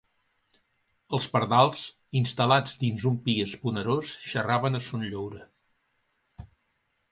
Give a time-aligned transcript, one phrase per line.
[1.17, 1.83] Els pardals,
[2.21, 5.45] instal·lats dins un pi esponerós, xerraven a son lloure.